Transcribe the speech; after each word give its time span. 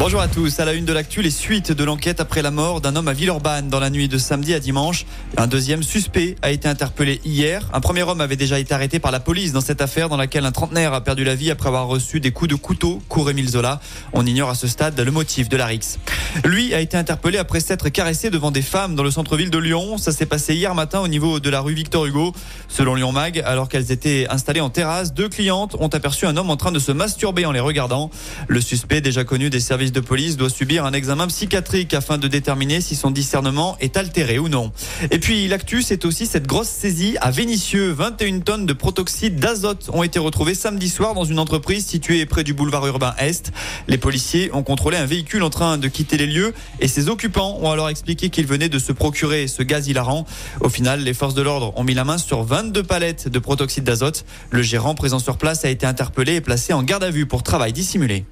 Bonjour 0.00 0.22
à 0.22 0.28
tous. 0.28 0.58
À 0.60 0.64
la 0.64 0.72
une 0.72 0.86
de 0.86 0.94
l'actu, 0.94 1.20
les 1.20 1.30
suites 1.30 1.72
de 1.72 1.84
l'enquête 1.84 2.20
après 2.20 2.40
la 2.40 2.50
mort 2.50 2.80
d'un 2.80 2.96
homme 2.96 3.08
à 3.08 3.12
Villeurbanne 3.12 3.68
dans 3.68 3.80
la 3.80 3.90
nuit 3.90 4.08
de 4.08 4.16
samedi 4.16 4.54
à 4.54 4.58
dimanche. 4.58 5.04
Un 5.36 5.46
deuxième 5.46 5.82
suspect 5.82 6.36
a 6.40 6.50
été 6.50 6.68
interpellé 6.68 7.20
hier. 7.22 7.68
Un 7.74 7.80
premier 7.80 8.02
homme 8.02 8.22
avait 8.22 8.36
déjà 8.36 8.58
été 8.58 8.72
arrêté 8.72 8.98
par 8.98 9.12
la 9.12 9.20
police 9.20 9.52
dans 9.52 9.60
cette 9.60 9.82
affaire 9.82 10.08
dans 10.08 10.16
laquelle 10.16 10.46
un 10.46 10.52
trentenaire 10.52 10.94
a 10.94 11.04
perdu 11.04 11.22
la 11.22 11.34
vie 11.34 11.50
après 11.50 11.68
avoir 11.68 11.86
reçu 11.86 12.18
des 12.18 12.30
coups 12.30 12.48
de 12.48 12.54
couteau, 12.54 13.02
court 13.10 13.28
Émile 13.28 13.50
Zola. 13.50 13.78
On 14.14 14.24
ignore 14.24 14.48
à 14.48 14.54
ce 14.54 14.68
stade 14.68 14.98
le 14.98 15.10
motif 15.10 15.50
de 15.50 15.58
la 15.58 15.66
rixe. 15.66 15.98
Lui 16.46 16.72
a 16.72 16.80
été 16.80 16.96
interpellé 16.96 17.36
après 17.36 17.60
s'être 17.60 17.90
caressé 17.90 18.30
devant 18.30 18.50
des 18.50 18.62
femmes 18.62 18.94
dans 18.94 19.02
le 19.02 19.10
centre-ville 19.10 19.50
de 19.50 19.58
Lyon. 19.58 19.98
Ça 19.98 20.12
s'est 20.12 20.24
passé 20.24 20.54
hier 20.54 20.74
matin 20.74 21.00
au 21.00 21.08
niveau 21.08 21.40
de 21.40 21.50
la 21.50 21.60
rue 21.60 21.74
Victor 21.74 22.06
Hugo. 22.06 22.32
Selon 22.68 22.94
Lyon 22.94 23.12
Mag, 23.12 23.42
alors 23.44 23.68
qu'elles 23.68 23.92
étaient 23.92 24.26
installées 24.30 24.62
en 24.62 24.70
terrasse, 24.70 25.12
deux 25.12 25.28
clientes 25.28 25.76
ont 25.78 25.88
aperçu 25.88 26.24
un 26.24 26.38
homme 26.38 26.48
en 26.48 26.56
train 26.56 26.72
de 26.72 26.78
se 26.78 26.90
masturber 26.90 27.44
en 27.44 27.52
les 27.52 27.60
regardant. 27.60 28.10
Le 28.48 28.62
suspect, 28.62 29.02
déjà 29.02 29.24
connu 29.24 29.50
des 29.50 29.60
services 29.60 29.89
de 29.92 30.00
police, 30.00 30.36
doit 30.36 30.50
subir 30.50 30.84
un 30.84 30.92
examen 30.92 31.26
psychiatrique 31.26 31.94
afin 31.94 32.18
de 32.18 32.28
déterminer 32.28 32.80
si 32.80 32.96
son 32.96 33.10
discernement 33.10 33.76
est 33.80 33.96
altéré 33.96 34.38
ou 34.38 34.48
non. 34.48 34.72
Et 35.10 35.18
puis 35.18 35.48
l'actu, 35.48 35.82
c'est 35.82 36.04
aussi 36.04 36.26
cette 36.26 36.46
grosse 36.46 36.68
saisie 36.68 37.16
à 37.20 37.30
Vénissieux. 37.30 37.92
21 37.92 38.40
tonnes 38.40 38.66
de 38.66 38.72
protoxyde 38.72 39.36
d'azote 39.36 39.90
ont 39.92 40.02
été 40.02 40.18
retrouvées 40.18 40.54
samedi 40.54 40.88
soir 40.88 41.14
dans 41.14 41.24
une 41.24 41.38
entreprise 41.38 41.86
située 41.86 42.26
près 42.26 42.44
du 42.44 42.54
boulevard 42.54 42.86
urbain 42.86 43.14
Est. 43.18 43.52
Les 43.88 43.98
policiers 43.98 44.50
ont 44.52 44.62
contrôlé 44.62 44.96
un 44.96 45.06
véhicule 45.06 45.42
en 45.42 45.50
train 45.50 45.78
de 45.78 45.88
quitter 45.88 46.16
les 46.16 46.26
lieux 46.26 46.54
et 46.80 46.88
ses 46.88 47.08
occupants 47.08 47.58
ont 47.60 47.70
alors 47.70 47.88
expliqué 47.88 48.30
qu'ils 48.30 48.46
venaient 48.46 48.68
de 48.68 48.78
se 48.78 48.92
procurer 48.92 49.48
ce 49.48 49.62
gaz 49.62 49.88
hilarant. 49.88 50.26
Au 50.60 50.68
final, 50.68 51.02
les 51.02 51.14
forces 51.14 51.34
de 51.34 51.42
l'ordre 51.42 51.72
ont 51.76 51.84
mis 51.84 51.94
la 51.94 52.04
main 52.04 52.18
sur 52.18 52.42
22 52.44 52.82
palettes 52.82 53.28
de 53.28 53.38
protoxyde 53.38 53.84
d'azote. 53.84 54.24
Le 54.50 54.62
gérant 54.62 54.94
présent 54.94 55.18
sur 55.18 55.38
place 55.38 55.64
a 55.64 55.70
été 55.70 55.86
interpellé 55.86 56.36
et 56.36 56.40
placé 56.40 56.72
en 56.72 56.82
garde 56.82 57.04
à 57.04 57.10
vue 57.10 57.26
pour 57.26 57.42
travail 57.42 57.72
dissimulé. 57.72 58.24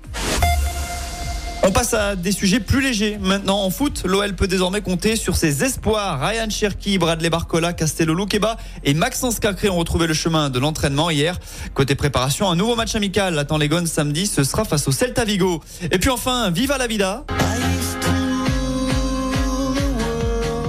On 1.68 1.70
passe 1.70 1.92
à 1.92 2.16
des 2.16 2.32
sujets 2.32 2.60
plus 2.60 2.80
légers. 2.80 3.18
Maintenant, 3.20 3.62
en 3.62 3.68
foot, 3.68 4.04
l'OL 4.06 4.34
peut 4.34 4.46
désormais 4.46 4.80
compter 4.80 5.16
sur 5.16 5.36
ses 5.36 5.64
espoirs. 5.64 6.18
Ryan 6.18 6.48
Cherki, 6.48 6.96
Bradley 6.96 7.28
Barcola, 7.28 7.74
Castello 7.74 8.14
Luqueba 8.14 8.56
et 8.84 8.94
Maxence 8.94 9.38
Cacré 9.38 9.68
ont 9.68 9.76
retrouvé 9.76 10.06
le 10.06 10.14
chemin 10.14 10.48
de 10.48 10.58
l'entraînement 10.58 11.10
hier. 11.10 11.38
Côté 11.74 11.94
préparation, 11.94 12.50
un 12.50 12.56
nouveau 12.56 12.74
match 12.74 12.94
amical 12.94 13.38
attend 13.38 13.58
les 13.58 13.68
Gones 13.68 13.86
samedi. 13.86 14.26
Ce 14.26 14.44
sera 14.44 14.64
face 14.64 14.88
au 14.88 14.92
Celta 14.92 15.26
Vigo. 15.26 15.62
Et 15.92 15.98
puis 15.98 16.08
enfin, 16.08 16.50
viva 16.50 16.78
la 16.78 16.86
vida. 16.86 17.26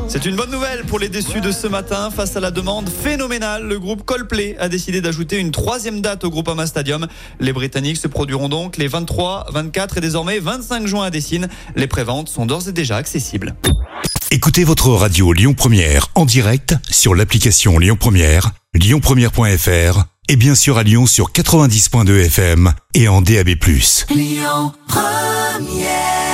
C'est 0.10 0.26
une 0.26 0.36
bonne 0.36 0.50
nouvelle 0.50 0.86
pour 0.86 0.98
les 0.98 1.08
déçus 1.08 1.40
de 1.40 1.52
ce 1.52 1.68
matin. 1.68 2.10
Face 2.10 2.36
à 2.36 2.40
la 2.40 2.50
demande 2.50 2.90
phénoménale, 2.90 3.68
le 3.68 3.80
groupe 3.80 4.04
Coldplay 4.04 4.58
a 4.60 4.68
décidé 4.68 5.02
d'ajouter 5.02 5.38
une 5.38 5.52
troisième 5.52 6.02
date 6.02 6.24
au 6.24 6.32
Groupama 6.32 6.66
Stadium. 6.66 7.08
Les 7.40 7.54
Britanniques 7.54 7.98
se 7.98 8.08
produiront 8.08 8.50
donc 8.50 8.78
les 8.78 8.88
23, 8.88 9.46
24 9.54 10.00
et 10.00 10.02
désormais 10.02 10.40
25 10.40 10.88
juin 10.88 11.06
à 11.06 11.12
Dessine. 11.12 11.48
Les 11.76 11.86
préventes 11.86 12.28
sont 12.28 12.48
d'ores 12.48 12.68
et 12.68 12.72
déjà 12.72 12.98
accessibles. 12.98 13.56
Écoutez 14.32 14.64
votre 14.64 14.90
radio 14.90 15.32
Lyon 15.32 15.54
Première 15.54 16.08
en 16.16 16.26
direct 16.26 16.76
sur 16.90 17.14
l'application 17.14 17.78
Lyon 17.78 17.96
Première, 18.00 18.50
lyonpremière.fr 18.74 20.06
et 20.28 20.36
bien 20.36 20.56
sûr 20.56 20.80
à 20.80 20.84
Lyon 20.84 21.06
sur 21.06 21.32
90.2 21.32 22.26
FM 22.26 22.74
et 22.96 23.08
en 23.08 23.22
DAB+. 23.22 23.50
Lyon 24.10 24.74
Première 24.88 26.29